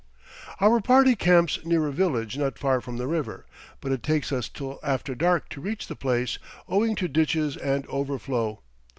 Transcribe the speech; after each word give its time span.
Our 0.59 0.81
party 0.81 1.15
camps 1.15 1.63
near 1.63 1.85
a 1.85 1.91
village 1.91 2.35
not 2.35 2.57
far 2.57 2.81
from 2.81 2.97
the 2.97 3.05
river, 3.05 3.45
but 3.81 3.91
it 3.91 4.01
takes 4.01 4.31
us 4.31 4.49
till 4.49 4.79
after 4.81 5.13
dark 5.13 5.47
to 5.49 5.61
reach 5.61 5.85
the 5.85 5.95
place, 5.95 6.39
owing 6.67 6.95
to 6.95 7.07
ditches 7.07 7.55
and 7.55 7.85
overflow. 7.85 8.61